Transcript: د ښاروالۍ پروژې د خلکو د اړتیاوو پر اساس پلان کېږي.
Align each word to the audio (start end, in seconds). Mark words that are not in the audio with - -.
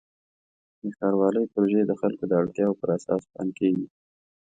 د 0.81 0.83
ښاروالۍ 0.97 1.45
پروژې 1.53 1.81
د 1.85 1.91
خلکو 2.01 2.23
د 2.27 2.33
اړتیاوو 2.41 2.79
پر 2.79 2.89
اساس 2.97 3.21
پلان 3.31 3.49
کېږي. 3.59 3.85